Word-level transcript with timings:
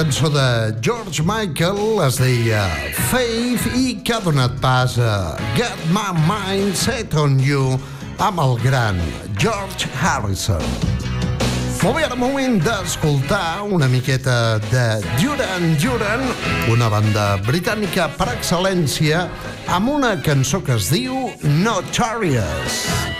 cançó 0.00 0.30
de 0.30 0.74
George 0.80 1.22
Michael 1.22 2.00
es 2.06 2.16
deia 2.16 2.62
Faith 3.10 3.66
i 3.76 3.98
que 4.00 4.14
ha 4.16 4.20
donat 4.24 4.54
pas 4.62 4.94
a 4.96 5.36
Get 5.58 5.76
My 5.92 6.14
Mind 6.24 6.72
Set 6.72 7.12
On 7.20 7.36
You 7.36 7.76
amb 8.16 8.40
el 8.40 8.56
gran 8.62 8.96
George 9.36 9.90
Harrison. 10.00 10.64
Molt 11.82 11.98
bé, 11.98 12.06
ara 12.06 12.16
moment 12.16 12.56
d'escoltar 12.64 13.60
una 13.68 13.92
miqueta 13.92 14.56
de 14.70 14.88
Duran 15.20 15.76
Duran, 15.84 16.24
una 16.72 16.88
banda 16.88 17.34
britànica 17.44 18.08
per 18.16 18.32
excel·lència, 18.38 19.26
amb 19.68 19.96
una 20.00 20.16
cançó 20.24 20.64
que 20.64 20.80
es 20.80 20.88
diu 20.96 21.26
Notorious. 21.44 22.86
Notorious. 22.88 23.19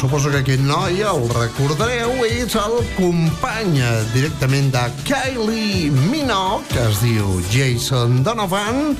Suposo 0.00 0.30
que 0.32 0.38
aquest 0.40 0.62
noi, 0.64 1.02
el 1.04 1.26
recordareu, 1.34 2.22
és 2.24 2.54
el 2.56 2.78
company 2.94 3.82
directament 4.14 4.70
de 4.72 4.84
Kylie 5.04 5.90
Minogue, 6.08 6.64
que 6.70 6.86
es 6.86 7.02
diu 7.04 7.34
Jason 7.52 8.22
Donovan, 8.24 8.94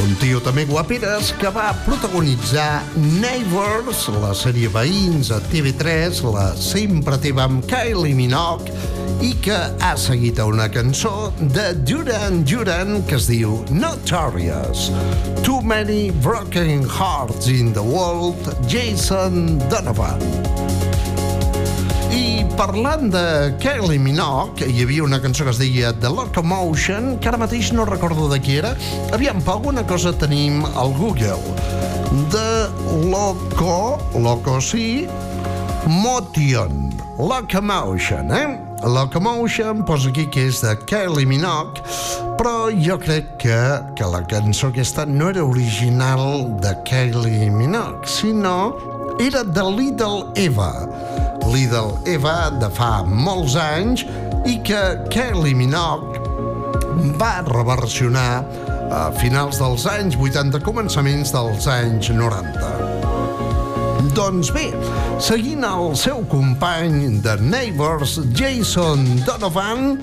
un 0.00 0.14
tio 0.22 0.40
també 0.40 0.64
guaperes 0.64 1.34
que 1.36 1.52
va 1.52 1.74
protagonitzar 1.84 2.80
Neighbors, 3.20 4.06
la 4.22 4.32
sèrie 4.32 4.72
Veïns 4.72 5.28
a 5.34 5.42
TV3, 5.52 6.22
la 6.32 6.48
sempre 6.56 7.20
teva 7.20 7.44
amb 7.44 7.68
Kylie 7.68 8.16
Minogue, 8.16 8.72
i 9.24 9.32
que 9.42 9.56
ha 9.82 9.94
seguit 9.98 10.38
a 10.38 10.46
una 10.46 10.68
cançó 10.70 11.32
de 11.38 11.72
Duran 11.86 12.44
Duran 12.46 13.02
que 13.08 13.16
es 13.18 13.26
diu 13.26 13.64
Notorious. 13.70 14.88
Too 15.42 15.60
many 15.62 16.10
broken 16.22 16.84
hearts 16.86 17.48
in 17.48 17.72
the 17.72 17.82
world, 17.82 18.38
Jason 18.70 19.58
Donovan. 19.68 20.22
I 22.14 22.44
parlant 22.58 23.10
de 23.14 23.24
Kylie 23.62 23.98
Minogue, 23.98 24.68
hi 24.68 24.86
havia 24.86 25.02
una 25.06 25.20
cançó 25.22 25.48
que 25.48 25.56
es 25.56 25.58
deia 25.58 25.92
The 25.98 26.12
Locomotion, 26.14 27.16
que 27.18 27.32
ara 27.32 27.42
mateix 27.42 27.72
no 27.74 27.88
recordo 27.88 28.28
de 28.30 28.38
qui 28.38 28.60
era. 28.62 28.76
Aviam, 29.12 29.42
per 29.42 29.56
alguna 29.58 29.86
cosa 29.86 30.14
tenim 30.14 30.62
al 30.74 30.94
Google. 30.94 31.42
The 32.30 32.70
Loco, 33.10 33.98
Loco 34.14 34.60
sí, 34.62 35.08
Motion, 35.88 36.88
Locomotion, 37.18 38.32
eh? 38.32 38.67
Locomotion 38.82 39.82
posa 39.84 40.08
aquí 40.08 40.26
que 40.30 40.46
és 40.48 40.60
de 40.62 40.74
Kylie 40.86 41.26
Minogue, 41.26 41.82
però 42.38 42.68
jo 42.70 42.98
crec 42.98 43.32
que, 43.42 43.58
que 43.98 44.06
la 44.06 44.20
cançó 44.30 44.70
aquesta 44.70 45.04
no 45.06 45.30
era 45.32 45.42
original 45.44 46.46
de 46.62 46.74
Kylie 46.86 47.50
Minogue, 47.50 48.06
sinó 48.06 48.76
era 49.18 49.42
de 49.42 49.64
Little 49.66 50.30
Eva. 50.38 50.86
Little 51.50 51.98
Eva 52.06 52.50
de 52.60 52.70
fa 52.70 53.02
molts 53.02 53.56
anys 53.58 54.06
i 54.46 54.60
que 54.62 54.82
Kylie 55.10 55.58
Minogue 55.58 56.22
va 57.18 57.40
reversionar 57.50 58.44
a 58.94 59.08
finals 59.18 59.58
dels 59.60 59.88
anys 59.90 60.16
80, 60.16 60.62
començaments 60.64 61.34
dels 61.34 61.66
anys 61.72 62.12
90. 62.14 62.87
Doncs 64.14 64.50
bé, 64.54 64.68
seguint 65.22 65.64
el 65.66 65.94
seu 65.98 66.22
company 66.30 67.18
de 67.24 67.34
Neighbors, 67.40 68.18
Jason 68.36 69.04
Donovan, 69.26 69.98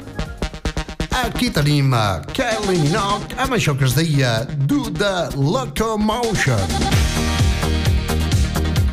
aquí 1.24 1.50
tenim 1.54 1.94
a 1.96 2.22
Kelly 2.34 2.80
Minogue 2.84 3.40
amb 3.40 3.58
això 3.58 3.76
que 3.78 3.88
es 3.88 3.96
deia 3.98 4.44
Do 4.68 4.90
the 4.92 5.30
Locomotion. 5.36 6.78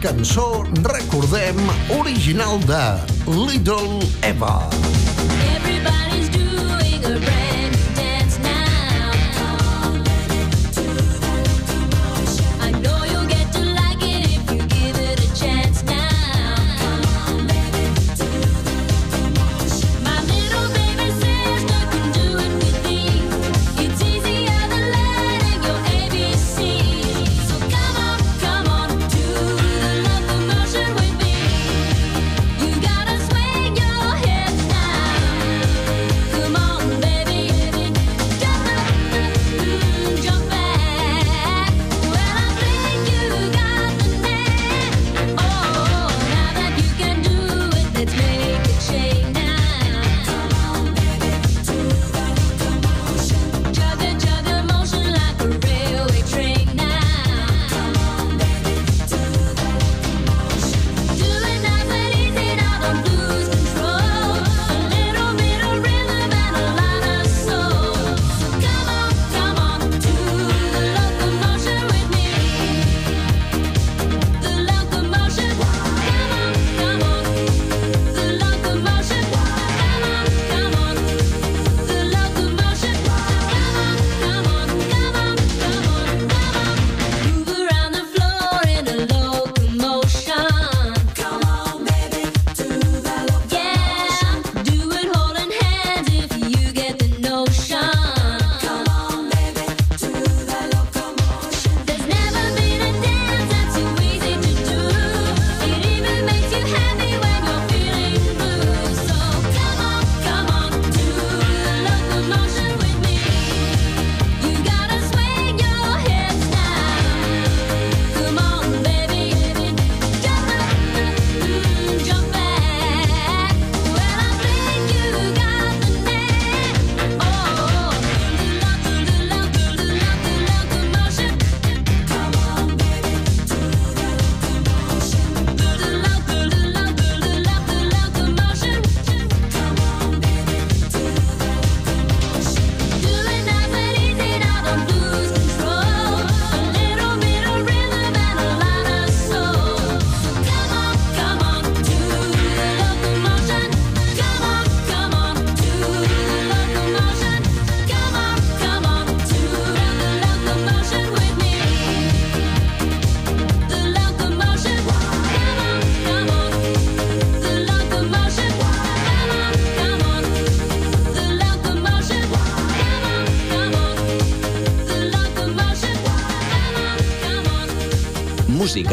Cançó, 0.03 0.65
recordem, 0.83 1.61
original 2.01 2.59
de 2.67 2.83
Little 3.27 4.03
Eva. 4.23 4.59
Everybody's 4.61 4.92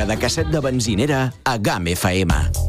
de 0.09 0.17
casset 0.17 0.49
de 0.49 0.59
benzinera 0.59 1.29
a 1.45 1.57
GAM 1.57 1.87
FM. 1.87 2.68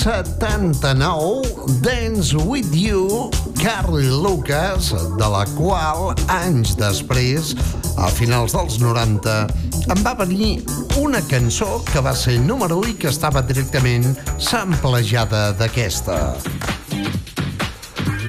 1979, 0.00 1.82
Dance 1.82 2.34
With 2.34 2.72
You, 2.72 3.30
Carly 3.60 4.08
Lucas, 4.08 4.94
de 5.18 5.28
la 5.28 5.44
qual, 5.58 6.14
anys 6.32 6.72
després, 6.80 7.52
a 8.00 8.08
finals 8.08 8.56
dels 8.56 8.78
90, 8.80 9.34
em 9.92 10.00
va 10.00 10.14
venir 10.16 10.62
una 11.02 11.20
cançó 11.28 11.82
que 11.92 12.00
va 12.00 12.14
ser 12.16 12.38
número 12.40 12.80
1 12.80 12.94
i 12.94 12.96
que 13.02 13.12
estava 13.12 13.44
directament 13.44 14.08
samplejada 14.40 15.50
d'aquesta. 15.60 16.16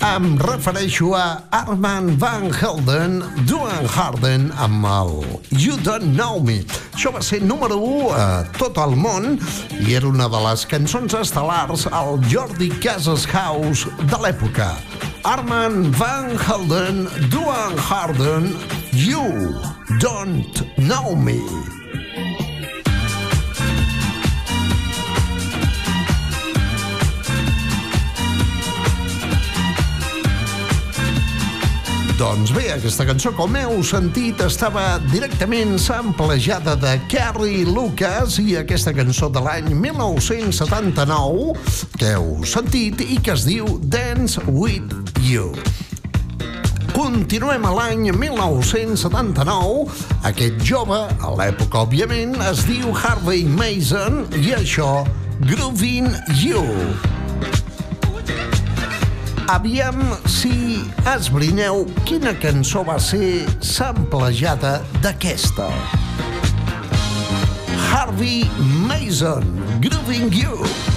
Em 0.01 0.35
refereixo 0.35 1.13
a 1.13 1.43
Armand 1.51 2.17
Van 2.17 2.49
Helden, 2.49 3.19
Duan 3.45 3.85
Harden 3.85 4.47
amb 4.57 4.85
el 4.89 5.11
You 5.51 5.77
Don't 5.85 6.15
Know 6.17 6.39
Me. 6.41 6.63
Això 6.95 7.11
va 7.13 7.21
ser 7.21 7.37
número 7.45 7.77
1 7.77 8.07
a 8.17 8.23
tot 8.57 8.79
el 8.81 8.95
món 8.97 9.35
i 9.77 9.93
era 9.93 10.09
una 10.09 10.25
de 10.25 10.41
les 10.47 10.63
cançons 10.71 11.13
estel·lars 11.19 11.85
al 11.93 12.17
Jordi 12.31 12.71
Casas 12.81 13.27
House 13.29 13.85
de 14.09 14.21
l'època. 14.23 14.71
Armand 15.21 15.93
Van 16.01 16.33
Helden, 16.47 17.05
Duan 17.29 17.77
Harden, 17.77 18.49
You 18.97 19.29
Don't 20.01 20.65
Know 20.81 21.13
Me. 21.13 21.80
Doncs 32.21 32.51
bé, 32.53 32.67
aquesta 32.69 33.01
cançó, 33.01 33.31
com 33.33 33.55
heu 33.57 33.79
sentit, 33.81 34.43
estava 34.45 34.99
directament 35.09 35.79
samplejada 35.81 36.75
de 36.77 36.91
Carrie 37.09 37.63
Lucas 37.65 38.35
i 38.37 38.59
aquesta 38.59 38.93
cançó 38.93 39.25
de 39.33 39.41
l'any 39.41 39.71
1979 39.73 41.55
que 41.97 42.11
heu 42.13 42.45
sentit 42.45 43.01
i 43.01 43.17
que 43.17 43.33
es 43.33 43.47
diu 43.47 43.65
Dance 43.81 44.37
With 44.45 44.93
You. 45.25 45.49
Continuem 46.93 47.65
a 47.65 47.71
l'any 47.79 48.11
1979. 48.13 49.89
Aquest 50.29 50.61
jove, 50.61 50.99
a 51.09 51.31
l'època, 51.39 51.87
òbviament, 51.87 52.37
es 52.51 52.61
diu 52.69 52.93
Harvey 53.01 53.49
Mason 53.49 54.27
i 54.43 54.53
això, 54.59 54.91
Groovin' 55.49 56.13
You. 56.37 56.61
Aviam 59.51 59.97
si 60.31 60.79
esbrineu 61.11 61.81
quina 62.07 62.31
cançó 62.39 62.85
va 62.87 62.95
ser 63.03 63.43
samplejada 63.59 64.77
d'aquesta. 65.03 65.67
Harvey 67.91 68.47
Mason, 68.87 69.43
Grooving 69.83 70.31
You. 70.31 70.90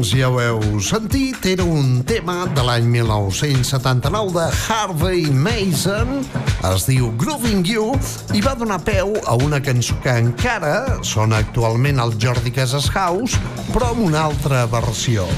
Doncs 0.00 0.14
ja 0.16 0.30
ho 0.32 0.38
heu 0.40 0.78
sentit, 0.80 1.44
era 1.44 1.60
un 1.68 1.98
tema 2.08 2.46
de 2.56 2.62
l'any 2.64 2.86
1979 2.88 4.32
de 4.32 4.46
Harvey 4.72 5.26
Mason, 5.28 6.22
es 6.70 6.86
diu 6.88 7.10
Grooving 7.20 7.60
You, 7.68 7.90
i 8.32 8.40
va 8.40 8.54
donar 8.56 8.78
peu 8.80 9.12
a 9.28 9.34
una 9.44 9.60
cançó 9.60 9.98
que 10.00 10.14
encara 10.22 11.02
sona 11.04 11.42
actualment 11.44 12.00
al 12.00 12.14
Jordi 12.16 12.48
Casas 12.48 12.88
House, 12.96 13.36
però 13.74 13.90
amb 13.92 14.06
una 14.06 14.24
altra 14.30 14.62
versió. 14.72 15.28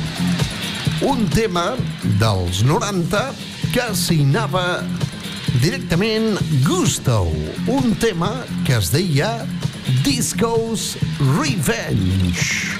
Un 1.10 1.26
tema 1.34 1.72
dels 2.22 2.62
90 2.62 3.24
que 3.74 3.88
signava 3.98 4.84
directament 5.58 6.38
Gusto, 6.62 7.24
un 7.66 7.96
tema 7.98 8.30
que 8.62 8.78
es 8.78 8.94
deia 8.94 9.40
Disco's 10.06 10.92
Revenge. 11.18 12.78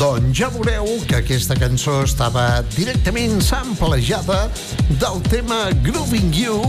Doncs 0.00 0.38
ja 0.38 0.48
veureu 0.48 0.86
que 1.04 1.18
aquesta 1.18 1.52
cançó 1.60 1.98
estava 2.06 2.62
directament 2.72 3.42
samplejada 3.44 4.46
del 4.88 5.20
tema 5.28 5.66
Grooving 5.84 6.32
You 6.32 6.62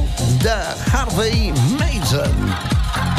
de 0.44 0.60
Harvey 0.92 1.54
Mason. 1.80 3.11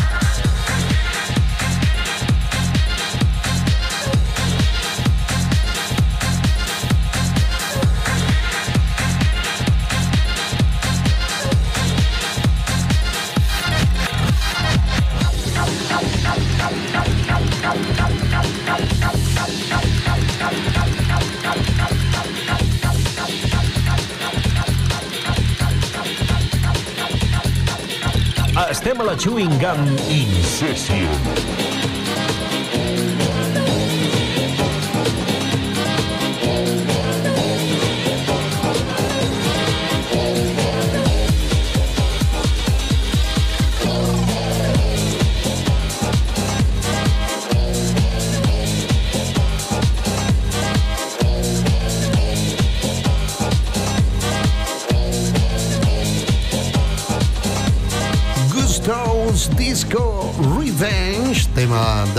La 29.05 29.17
Chewing 29.17 29.59
Gum 29.59 29.97
Incession. 30.11 31.62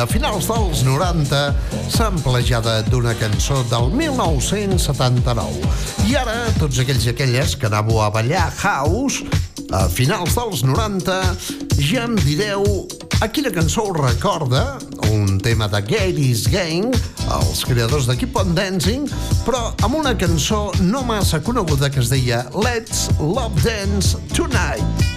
De 0.03 0.11
finals 0.11 0.47
dels 0.49 0.81
90, 0.83 1.37
samplejada 1.91 2.81
d'una 2.89 3.13
cançó 3.15 3.61
del 3.71 3.87
1979. 3.95 5.61
I 6.09 6.17
ara, 6.19 6.35
tots 6.59 6.81
aquells 6.83 7.05
i 7.07 7.13
aquelles 7.13 7.53
que 7.55 7.69
anàveu 7.69 8.01
a 8.03 8.09
ballar 8.11 8.49
house, 8.57 9.23
a 9.71 9.85
finals 9.87 10.35
dels 10.35 10.65
90, 10.67 11.15
ja 11.79 12.03
em 12.09 12.17
direu 12.25 12.65
a 13.23 13.31
quina 13.31 13.53
cançó 13.53 13.87
us 13.93 14.01
recorda, 14.01 14.65
un 15.13 15.39
tema 15.39 15.69
de 15.71 15.79
Gary's 15.87 16.49
Gang, 16.51 16.91
els 17.39 17.63
creadors 17.63 18.09
de 18.09 18.17
Keep 18.19 18.35
on 18.43 18.53
Dancing, 18.57 19.07
però 19.47 19.69
amb 19.85 20.01
una 20.03 20.17
cançó 20.19 20.65
no 20.83 21.05
massa 21.07 21.39
coneguda 21.39 21.91
que 21.93 22.03
es 22.03 22.11
deia 22.11 22.43
Let's 22.51 23.07
Love 23.21 23.55
Dance 23.63 24.19
Tonight. 24.35 25.12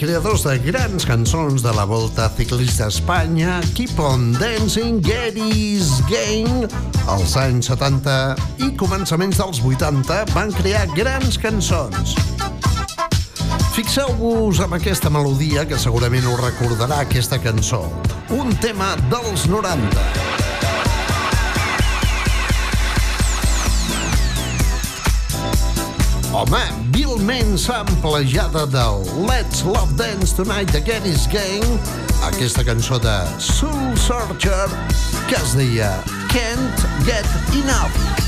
Creadors 0.00 0.46
de 0.46 0.54
grans 0.64 1.04
cançons 1.04 1.60
de 1.60 1.72
la 1.76 1.84
Volta 1.84 2.30
Ciclista 2.32 2.86
Espanya, 2.88 3.60
Keep 3.74 3.98
on 4.00 4.32
Dancing, 4.32 5.02
Getty's 5.04 6.00
Game, 6.08 6.64
als 7.04 7.36
anys 7.36 7.68
70 7.68 8.14
i 8.64 8.70
començaments 8.80 9.36
dels 9.36 9.60
80 9.60 10.22
van 10.32 10.54
crear 10.56 10.86
grans 10.96 11.36
cançons. 11.36 12.16
Fixeu-vos 13.76 14.62
amb 14.64 14.78
aquesta 14.80 15.12
melodia 15.12 15.66
que 15.68 15.76
segurament 15.76 16.24
us 16.32 16.40
recordarà 16.46 17.02
aquesta 17.04 17.36
cançó. 17.36 17.84
Un 18.32 18.56
tema 18.64 18.94
dels 19.12 19.44
90. 19.52 20.00
Home, 26.32 26.64
vilment 27.16 27.58
samplejada 27.58 28.66
del 28.66 29.26
Let's 29.26 29.62
Love 29.64 29.94
Dance 29.96 30.34
Tonight 30.36 30.70
de 30.70 30.80
Getty's 30.80 31.26
Gang, 31.26 31.64
aquesta 32.24 32.64
cançó 32.64 32.98
de 32.98 33.18
Soul 33.38 33.96
Searcher 33.96 34.68
que 35.28 35.36
es 35.36 35.56
deia 35.56 35.90
Can't 36.28 36.86
Get 37.04 37.26
Enough. 37.54 38.19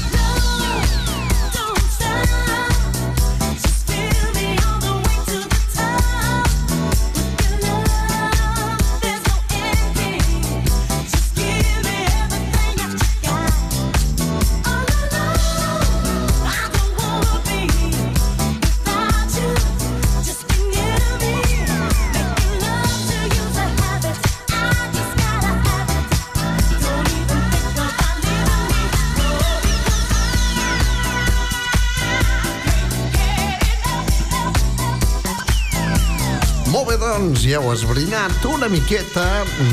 Doncs, 37.42 37.50
ja 37.50 37.58
heu 37.60 37.72
esbrinat 37.72 38.44
una 38.46 38.68
miqueta 38.68 39.24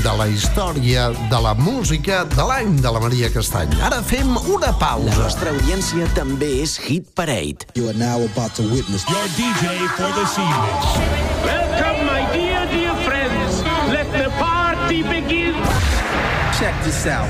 de 0.03 0.13
la 0.17 0.25
història 0.27 1.09
de 1.29 1.39
la 1.41 1.53
música 1.53 2.23
de 2.25 2.43
l'any 2.43 2.79
de 2.81 2.89
la 2.91 2.99
Maria 2.99 3.29
Castany. 3.29 3.69
Ara 3.81 4.01
fem 4.01 4.37
una 4.49 4.67
La 4.71 4.77
pausa. 4.79 5.15
nostra 5.17 5.51
audiència 5.51 6.07
també 6.15 6.61
és 6.63 6.77
Hit 6.79 7.13
Parade. 7.15 7.67
You 7.75 7.89
are 7.89 7.97
now 7.97 8.23
about 8.25 8.55
to 8.55 8.63
witness 8.63 9.05
Your 9.09 9.27
DJ 9.37 9.85
for 9.97 10.09
this 10.17 10.37
evening. 10.37 10.77
Welcome, 11.45 12.05
my 12.05 12.25
dear, 12.33 12.65
dear 12.71 12.95
friends. 13.05 13.61
Let 13.91 14.09
the 14.13 14.29
party 14.39 15.03
begin. 15.03 15.53
Check 16.57 16.73
this 16.83 17.05
out. 17.05 17.29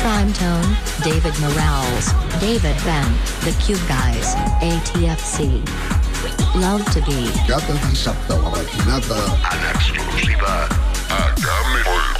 Prime 0.00 0.32
Tone, 0.32 0.76
David 1.04 1.36
Morales, 1.40 2.14
David 2.40 2.76
Ben, 2.84 3.12
The 3.44 3.52
Cube 3.60 3.84
Guys, 3.86 4.34
ATFC. 4.62 5.99
Love 6.54 6.84
to 6.92 7.00
be. 7.06 7.30
Cada 7.46 7.72
dissabte 7.88 8.32
a 8.32 8.36
la 8.36 8.50
matinada 8.50 9.38
en 9.52 9.76
exclusiva 9.76 10.68
a 11.08 11.34
Game 11.40 12.19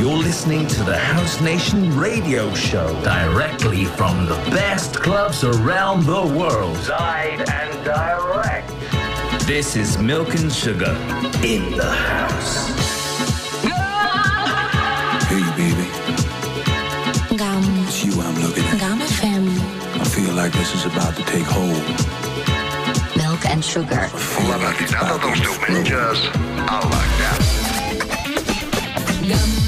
You're 0.00 0.16
listening 0.16 0.68
to 0.68 0.84
the 0.84 0.96
House 0.96 1.40
Nation 1.40 1.98
radio 1.98 2.54
show 2.54 2.86
directly 3.02 3.84
from 3.84 4.26
the 4.26 4.36
best 4.52 4.94
clubs 4.94 5.42
around 5.42 6.04
the 6.04 6.22
world. 6.38 6.78
Live 6.86 7.40
and 7.40 7.84
direct. 7.84 8.70
This 9.44 9.74
is 9.74 9.98
Milk 9.98 10.36
and 10.36 10.52
Sugar 10.52 10.92
in 11.42 11.72
the 11.76 11.90
house. 11.90 12.68
Hey, 15.26 15.42
baby, 15.58 15.88
Gum, 17.36 17.64
it's 17.88 18.04
you 18.04 18.12
I'm 18.22 18.40
looking 18.40 18.62
at. 18.66 18.78
Gum 18.78 19.00
FM, 19.00 19.48
I 20.00 20.04
feel 20.04 20.32
like 20.32 20.52
this 20.52 20.76
is 20.76 20.84
about 20.84 21.16
to 21.16 21.24
take 21.24 21.42
hold. 21.44 21.82
Milk 23.16 23.44
and 23.46 23.64
Sugar. 23.64 24.08
La 24.48 24.58
matinada 24.58 25.18
dels 25.18 25.40
diumenges 25.40 26.30
a 26.68 26.86
la 26.86 27.02
Gam. 29.26 29.67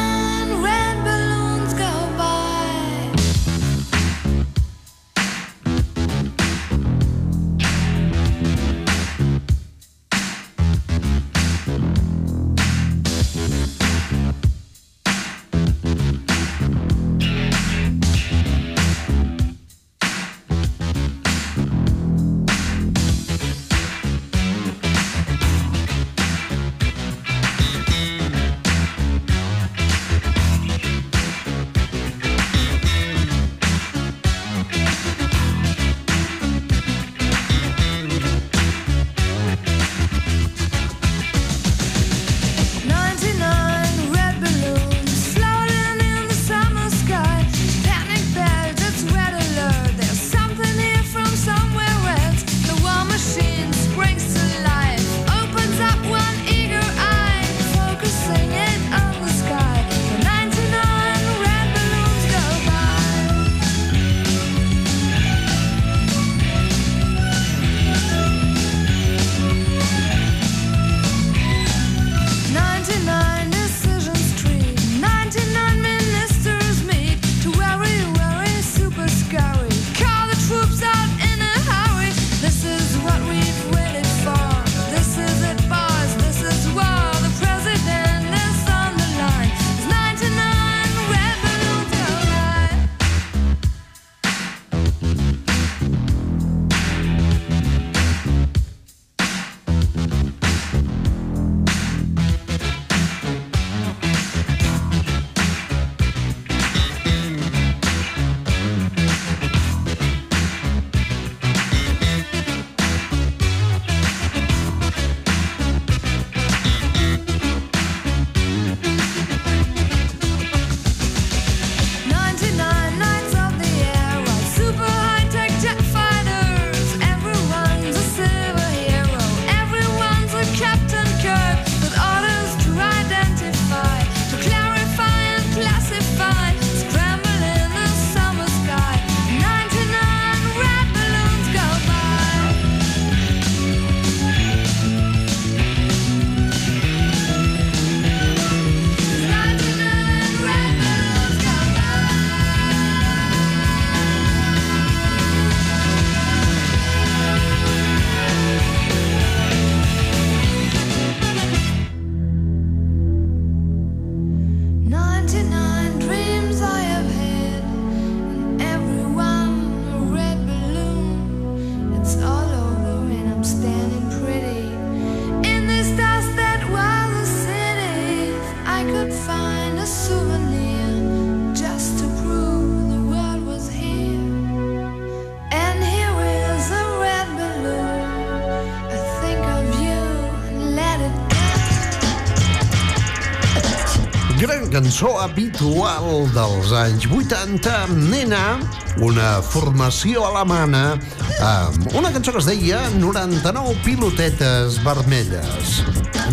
cançó 194.91 195.21
habitual 195.23 196.27
dels 196.35 196.73
anys 196.75 197.05
80 197.07 197.93
Nena, 198.11 198.59
una 198.99 199.37
formació 199.39 200.25
alemana, 200.27 200.97
amb 201.39 201.95
una 201.95 202.11
cançó 202.11 202.33
que 202.35 202.41
es 202.41 202.49
deia 202.49 202.81
99 202.97 203.77
pilotetes 203.85 204.81
vermelles. 204.83 205.77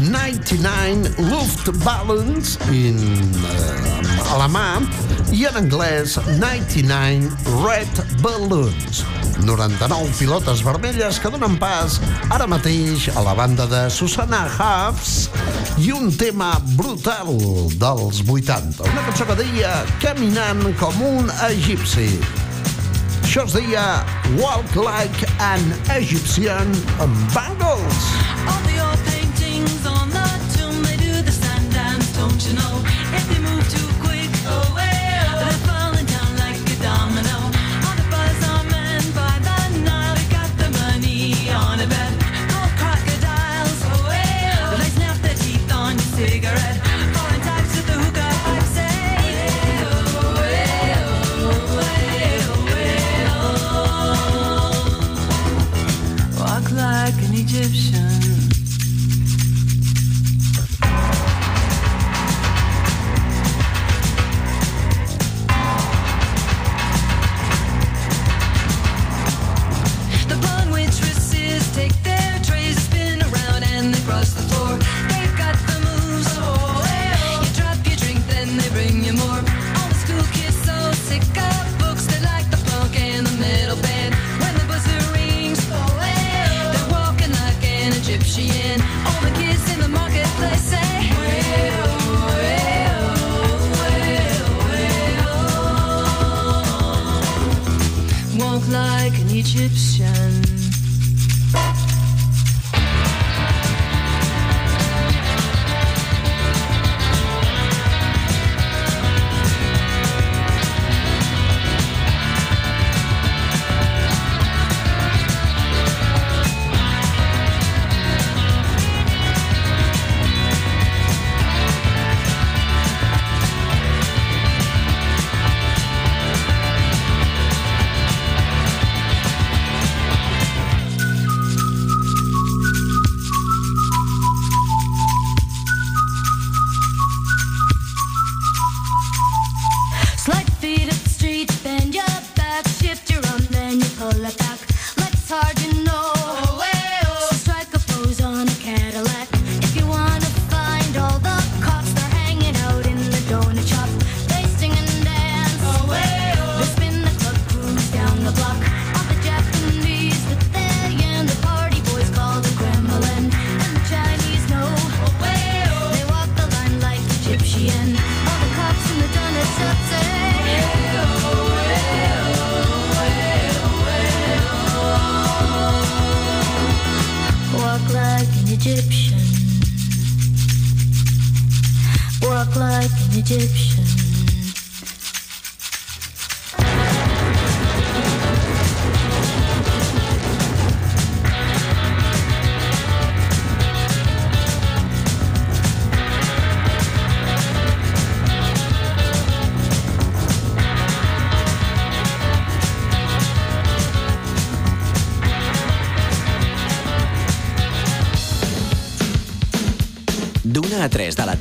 99 0.09 1.15
Luftballons 1.29 2.59
in 2.75 2.99
uh, 3.47 4.35
alemà 4.35 4.67
i 5.31 5.47
en 5.47 5.63
anglès 5.63 6.19
99 6.43 7.31
Red 7.63 8.03
Balloons. 8.27 9.07
99 9.45 10.11
pilotes 10.19 10.63
vermelles 10.65 11.19
que 11.23 11.31
donen 11.31 11.57
pas 11.61 11.99
ara 12.31 12.47
mateix 12.51 13.09
a 13.15 13.23
la 13.23 13.35
banda 13.39 13.67
de 13.71 13.83
Susana 13.91 14.45
Huffs 14.47 15.29
i 15.79 15.93
un 15.95 16.11
tema 16.11 16.53
brutal 16.75 17.31
dels 17.79 18.23
80. 18.27 18.89
Una 18.89 19.05
cançó 19.07 19.27
que 19.29 19.39
deia 19.43 19.75
Caminant 20.03 20.65
com 20.81 21.03
un 21.07 21.31
egipci. 21.51 22.11
Això 23.23 23.45
es 23.45 23.59
deia 23.59 23.85
Walk 24.41 24.75
Like 24.77 25.29
an 25.39 25.71
Egyptian 25.99 26.75
amb 27.05 27.15
Bangles. 27.37 28.28
Egypt. 57.51 57.88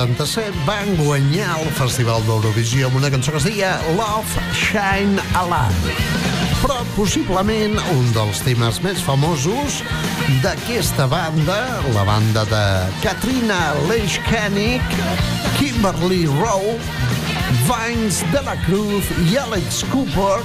1997 0.00 0.64
van 0.64 0.96
guanyar 0.96 1.58
el 1.60 1.68
Festival 1.76 2.22
d'Eurovisió 2.24 2.88
amb 2.88 2.96
una 3.00 3.10
cançó 3.12 3.34
que 3.34 3.40
es 3.40 3.44
deia 3.44 3.74
Love 3.98 4.44
Shine 4.56 5.20
Alive. 5.36 5.92
Però 6.62 6.78
possiblement 6.94 7.76
un 7.92 8.08
dels 8.16 8.40
temes 8.46 8.80
més 8.84 9.02
famosos 9.04 9.82
d'aquesta 10.44 11.04
banda, 11.10 11.58
la 11.92 12.06
banda 12.08 12.46
de 12.48 12.64
Katrina 13.04 13.60
Leshkanik, 13.90 14.96
Kimberly 15.58 16.24
Rowe, 16.40 16.78
Vines 17.68 18.24
de 18.32 18.44
la 18.48 18.56
Cruz 18.64 19.12
i 19.28 19.36
Alex 19.44 19.84
Cooper, 19.92 20.40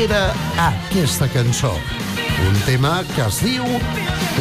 era 0.00 0.30
aquesta 0.70 1.28
cançó. 1.36 1.76
Un 2.46 2.54
tema 2.66 3.02
que 3.14 3.24
es 3.26 3.40
diu 3.42 3.64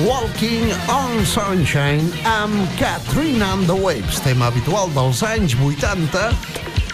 Walking 0.05 0.69
on 0.93 1.25
Sunshine 1.25 2.05
amb 2.27 2.53
Katrina 2.77 3.53
and 3.53 3.65
the 3.65 3.75
Waves, 3.75 4.19
tema 4.21 4.51
habitual 4.51 4.91
dels 4.93 5.23
anys 5.25 5.55
80 5.57 6.29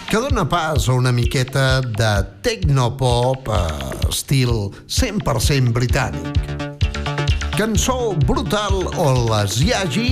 que 0.08 0.20
dona 0.22 0.44
pas 0.48 0.88
a 0.88 0.94
una 0.94 1.12
miqueta 1.12 1.80
de 1.82 2.12
tecnopop 2.46 3.48
eh, 3.48 4.08
estil 4.08 4.70
100% 4.86 5.72
britànic. 5.74 6.38
Cançó 7.58 8.14
brutal 8.26 8.84
o 8.94 9.08
les 9.28 9.58
hi 9.62 9.72
hagi, 9.74 10.08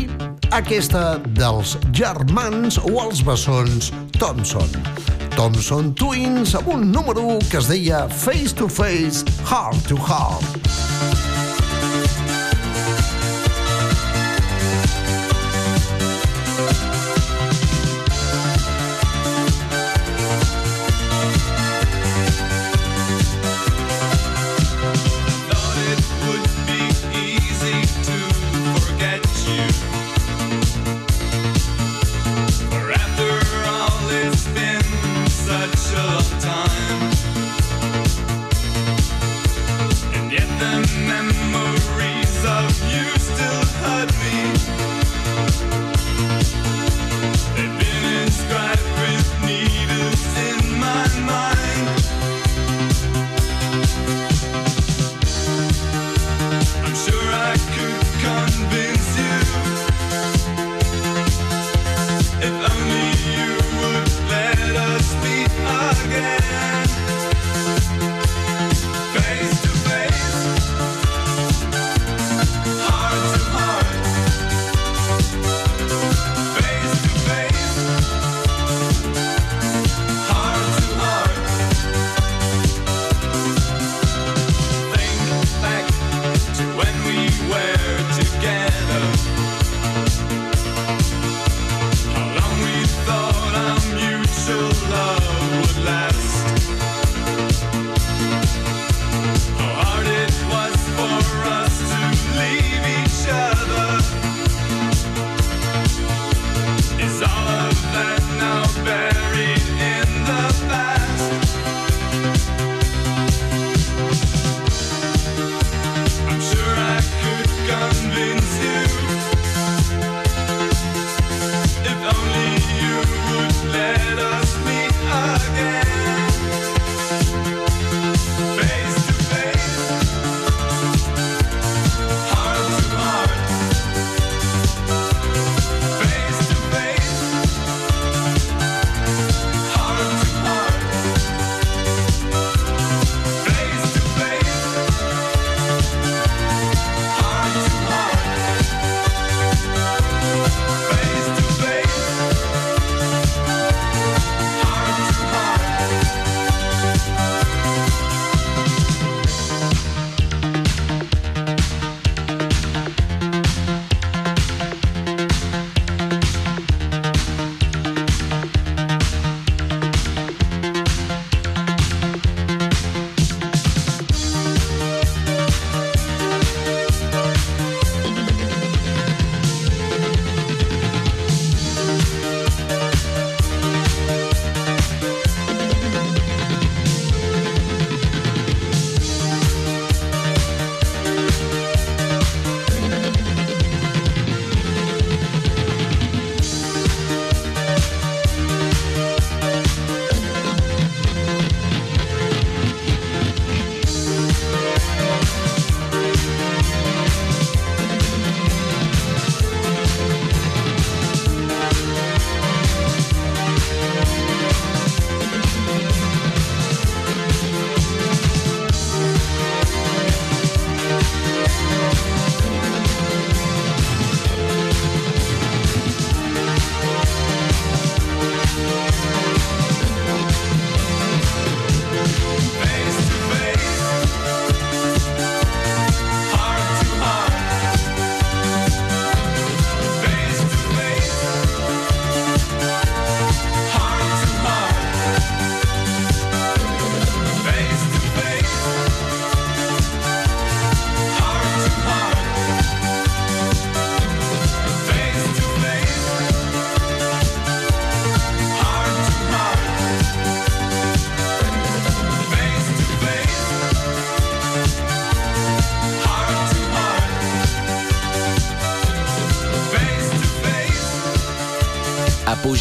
aquesta 0.53 1.21
dels 1.39 1.77
germans 1.97 2.81
o 2.83 2.99
els 3.05 3.23
bessons 3.27 3.93
Thompson. 4.19 4.69
Thompson 5.37 5.95
Twins 5.95 6.57
amb 6.59 6.75
un 6.75 6.91
número 6.93 7.39
que 7.49 7.63
es 7.63 7.71
deia 7.71 8.05
Face 8.11 8.55
to 8.59 8.69
Face, 8.69 9.25
Heart 9.49 9.89
to 9.89 9.97
Heart. 9.97 10.62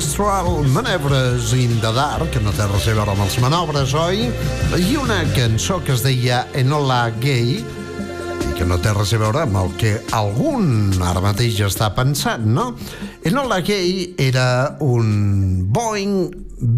Orchestral 0.00 0.64
Manevres 0.64 1.52
in 1.52 1.78
the 1.82 1.92
Dark, 1.92 2.30
que 2.32 2.40
no 2.40 2.54
té 2.56 2.64
res 2.64 2.86
a 2.88 2.94
veure 2.96 3.12
amb 3.12 3.20
els 3.20 3.34
manobres, 3.42 3.90
oi? 3.92 4.22
I 4.80 4.94
una 4.96 5.18
cançó 5.34 5.76
que 5.84 5.92
es 5.92 6.00
deia 6.00 6.38
Enola 6.56 7.10
Gay, 7.20 7.58
i 7.60 8.54
que 8.56 8.64
no 8.64 8.78
té 8.80 8.94
res 8.96 9.12
a 9.12 9.20
veure 9.20 9.42
amb 9.42 9.58
el 9.60 9.74
que 9.76 9.92
algun 10.16 10.96
ara 11.04 11.20
mateix 11.20 11.60
està 11.66 11.90
pensant, 11.92 12.48
no? 12.48 12.70
Enola 13.28 13.60
Gay 13.60 14.14
era 14.24 14.78
un 14.80 15.68
Boeing 15.68 16.16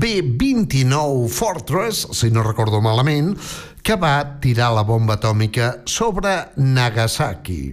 B-29 0.02 1.30
Fortress, 1.30 2.08
si 2.10 2.34
no 2.34 2.42
recordo 2.42 2.82
malament, 2.82 3.36
que 3.86 3.94
va 4.02 4.16
tirar 4.42 4.74
la 4.74 4.82
bomba 4.82 5.20
atòmica 5.22 5.76
sobre 5.86 6.40
Nagasaki. 6.58 7.68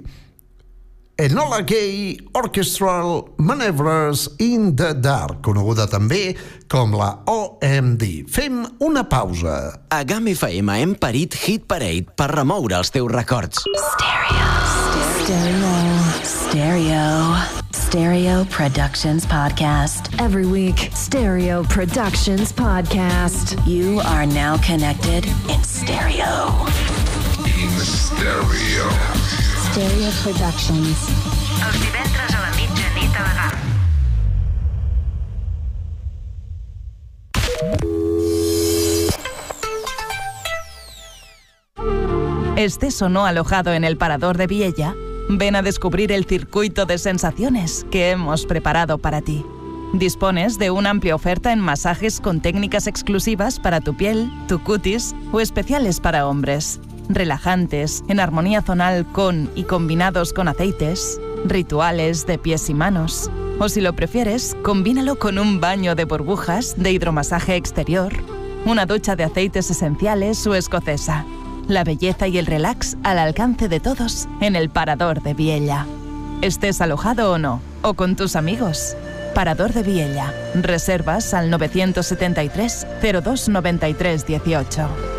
Enola 1.20 1.66
Gay 1.66 2.18
Orchestral 2.32 3.28
Maneuvers 3.36 4.30
in 4.40 4.78
the 4.80 4.94
Dark, 4.96 5.42
coneguda 5.44 5.84
també 5.92 6.32
com 6.72 6.94
la 6.96 7.10
OMD. 7.28 8.06
Fem 8.32 8.62
una 8.80 9.04
pausa. 9.04 9.82
A 9.92 10.06
GAM 10.08 10.30
FM 10.32 10.78
hem 10.80 10.94
parit 10.96 11.36
Hit 11.42 11.66
Parade 11.68 12.16
per 12.16 12.30
remoure 12.32 12.78
els 12.80 12.94
teus 12.96 13.12
records. 13.12 13.66
Stereo. 13.90 14.48
Stereo. 16.24 17.12
Stereo 17.76 18.46
Productions 18.56 19.28
Podcast. 19.28 20.08
Every 20.24 20.48
week, 20.48 20.88
Stereo 20.96 21.66
Productions 21.68 22.54
Podcast. 22.54 23.60
You 23.68 24.00
are 24.08 24.26
now 24.26 24.56
connected 24.64 25.28
in 25.52 25.68
stereo. 25.68 26.64
In 27.44 27.76
stereo. 27.84 29.49
Stereo 29.72 30.10
Productions. 30.24 30.98
¿Estés 42.56 43.02
o 43.02 43.10
no 43.10 43.26
alojado 43.26 43.74
en 43.74 43.84
el 43.84 43.98
Parador 43.98 44.38
de 44.38 44.48
Viella? 44.48 44.96
Ven 45.30 45.56
a 45.56 45.62
descubrir 45.62 46.12
el 46.12 46.26
circuito 46.26 46.86
de 46.86 46.98
sensaciones 46.98 47.86
que 47.92 48.10
hemos 48.10 48.48
preparado 48.48 48.98
para 48.98 49.22
ti. 49.22 49.46
Dispones 49.94 50.58
de 50.58 50.72
una 50.72 50.90
amplia 50.90 51.16
oferta 51.16 51.54
en 51.54 51.60
masajes 51.60 52.20
con 52.20 52.42
técnicas 52.42 52.88
exclusivas 52.88 53.60
para 53.60 53.82
tu 53.82 53.96
piel, 53.96 54.32
tu 54.48 54.64
cutis 54.64 55.16
o 55.32 55.40
especiales 55.40 56.00
para 56.00 56.28
hombres. 56.28 56.80
Relajantes, 57.10 58.04
en 58.08 58.20
armonía 58.20 58.62
zonal 58.62 59.04
con 59.12 59.50
y 59.56 59.64
combinados 59.64 60.32
con 60.32 60.48
aceites, 60.48 61.20
rituales 61.44 62.28
de 62.28 62.38
pies 62.38 62.70
y 62.70 62.76
manos. 62.76 63.32
O 63.60 63.68
si 63.68 63.82
lo 63.82 63.94
prefieres, 63.94 64.56
combínalo 64.64 65.18
con 65.18 65.40
un 65.40 65.60
baño 65.60 65.96
de 65.96 66.06
burbujas 66.06 66.76
de 66.78 66.92
hidromasaje 66.92 67.56
exterior, 67.56 68.14
una 68.64 68.86
ducha 68.86 69.16
de 69.16 69.24
aceites 69.24 69.72
esenciales 69.72 70.46
o 70.46 70.54
escocesa. 70.54 71.26
La 71.68 71.84
belleza 71.84 72.28
y 72.28 72.38
el 72.38 72.46
relax 72.46 72.96
al 73.04 73.18
alcance 73.18 73.68
de 73.68 73.80
todos 73.80 74.28
en 74.40 74.56
el 74.56 74.70
Parador 74.70 75.24
de 75.24 75.34
Viella. 75.34 75.88
Estés 76.42 76.80
alojado 76.80 77.32
o 77.32 77.38
no, 77.40 77.60
o 77.82 77.96
con 77.96 78.16
tus 78.16 78.36
amigos. 78.36 78.96
Parador 79.34 79.74
de 79.74 79.82
Viella. 79.82 80.32
Reservas 80.54 81.34
al 81.34 81.50
973 81.50 82.86
02 83.02 83.50
93 83.50 84.26
18. 84.28 85.19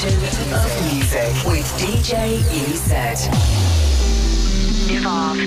Evolution 0.00 0.54
of 0.54 0.64
music 0.88 1.32
with 1.44 1.68
DJ 1.76 2.40
EZ. 2.56 3.28
Evolve. 4.88 5.44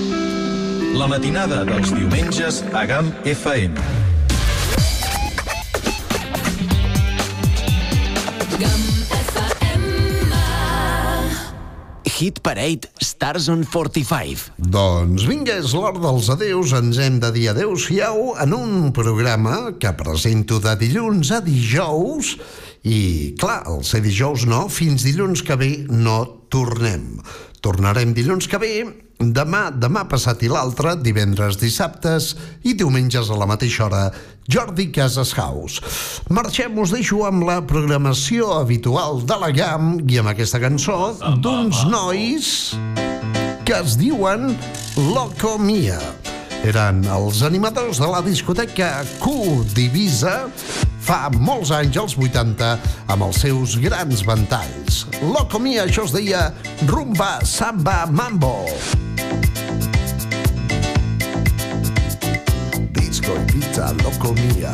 La 0.94 1.08
matinada 1.10 1.64
dels 1.66 1.90
diumenges 1.90 2.62
a 2.70 2.84
GAM 2.86 3.10
FM. 3.26 3.74
Hit 12.14 12.38
Parade 12.46 12.86
Stars 13.02 13.48
on 13.50 13.64
45. 13.66 14.52
Doncs 14.54 15.26
vinga, 15.26 15.58
és 15.58 15.74
l'hora 15.74 15.98
dels 15.98 16.30
adeus. 16.30 16.70
Ens 16.78 17.00
hem 17.02 17.18
de 17.18 17.32
dir 17.34 17.48
adeu-siau 17.50 18.36
en 18.38 18.54
un 18.54 18.92
programa 18.94 19.74
que 19.82 19.90
presento 19.98 20.60
de 20.62 20.76
dilluns 20.78 21.34
a 21.34 21.42
dijous 21.42 22.36
i, 22.84 23.32
clar, 23.40 23.62
el 23.72 23.80
ser 23.88 24.02
dijous 24.04 24.44
no, 24.48 24.66
fins 24.68 25.06
dilluns 25.06 25.42
que 25.44 25.56
ve 25.56 25.72
no 25.88 26.18
tornem. 26.52 27.16
Tornarem 27.64 28.12
dilluns 28.12 28.44
que 28.50 28.60
ve, 28.60 28.74
demà, 29.18 29.70
demà 29.72 30.04
passat 30.10 30.42
i 30.44 30.50
l'altre, 30.52 30.92
divendres, 31.00 31.56
dissabtes 31.56 32.34
i 32.68 32.74
diumenges 32.76 33.30
a 33.32 33.38
la 33.40 33.48
mateixa 33.48 33.86
hora, 33.86 34.02
Jordi 34.44 34.90
Casas 34.92 35.32
House. 35.40 35.80
Marxem, 36.28 36.76
us 36.76 36.92
deixo 36.92 37.22
amb 37.24 37.46
la 37.48 37.62
programació 37.64 38.52
habitual 38.58 39.24
de 39.24 39.40
la 39.40 39.48
GAM 39.56 39.96
i 40.04 40.20
amb 40.20 40.34
aquesta 40.34 40.60
cançó 40.60 41.14
d'uns 41.40 41.86
nois 41.88 42.52
que 43.64 43.80
es 43.80 43.96
diuen 43.96 44.52
Loco 45.14 45.56
Mia. 45.56 46.33
Eren 46.64 47.02
els 47.12 47.42
animadors 47.44 47.98
de 48.00 48.06
la 48.08 48.22
discoteca 48.24 49.02
Q 49.20 49.64
Divisa 49.76 50.46
fa 51.04 51.28
molts 51.36 51.68
anys, 51.76 51.98
als 52.00 52.14
80, 52.16 52.70
amb 53.12 53.26
els 53.26 53.40
seus 53.44 53.74
grans 53.82 54.22
ventalls. 54.24 55.02
Loco 55.20 55.60
Mia, 55.60 55.84
això 55.84 56.06
es 56.08 56.14
deia 56.16 56.46
Rumba 56.88 57.44
Samba 57.44 58.06
Mambo. 58.08 58.64
Disco 62.96 63.36
y 63.36 63.52
pizza, 63.52 63.92
Loco 64.00 64.32
Mia. 64.32 64.72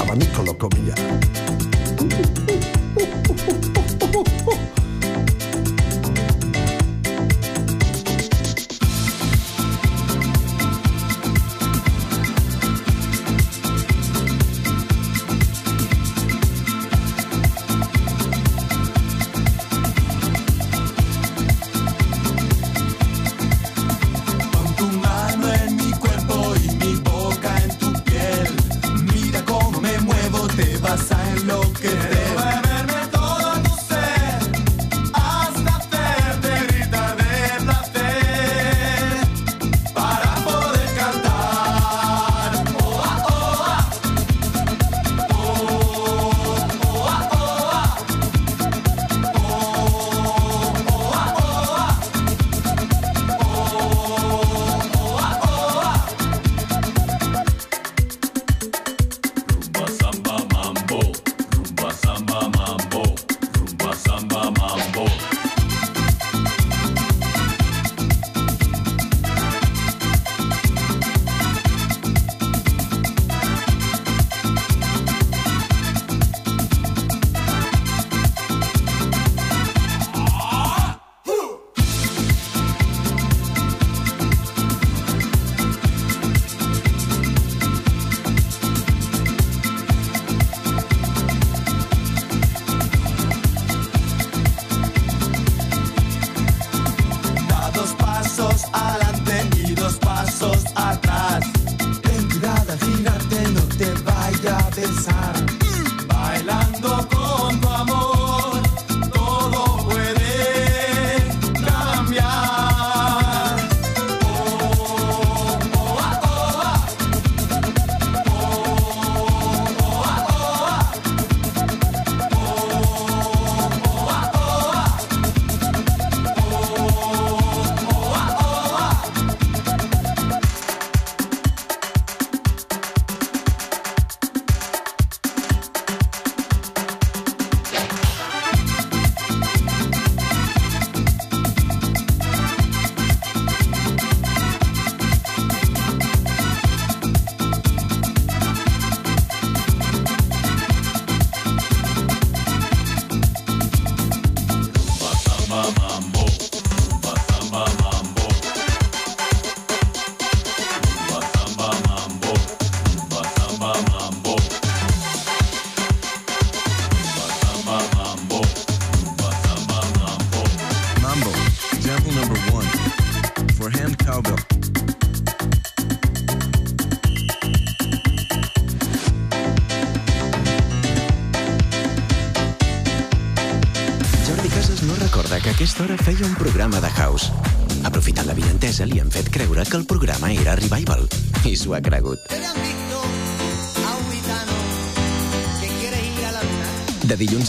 Abanico, 0.00 0.48
Loco 0.48 0.72
Mia. 0.78 0.96
Pon 1.98 2.08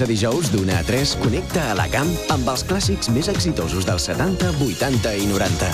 a 0.03 0.07
dijous, 0.07 0.51
d'una 0.51 0.79
a 0.79 0.83
3, 0.83 1.15
connecta 1.21 1.69
a 1.71 1.75
la 1.77 1.85
camp 1.91 2.09
amb 2.33 2.47
els 2.51 2.63
clàssics 2.67 3.09
més 3.15 3.29
exitosos 3.31 3.85
dels 3.87 4.03
70, 4.09 4.49
80 4.59 5.13
i 5.15 5.27
90. 5.29 5.69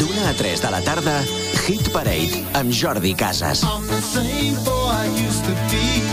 D'una 0.00 0.30
a 0.30 0.34
3 0.38 0.64
de 0.64 0.72
la 0.74 0.82
tarda, 0.86 1.18
Hit 1.66 1.92
Parade 1.94 2.42
amb 2.58 2.74
Jordi 2.74 3.14
Casas. 3.14 3.62
I'm 3.62 3.86
the 3.86 4.00
same 4.02 4.58
boy 4.64 4.90
I 4.90 5.06
used 5.22 5.44
to 5.46 5.54
be. 5.70 6.11